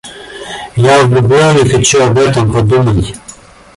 [0.85, 3.13] Я влюблён и хочу об этом подумать.